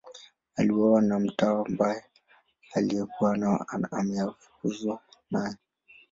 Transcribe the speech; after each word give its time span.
Aliuawa 0.55 1.01
na 1.01 1.19
mtawa 1.19 1.69
mbaya 1.69 2.03
aliyekuwa 2.73 3.67
ameafukuzwa 3.91 4.99
naye. 5.31 5.55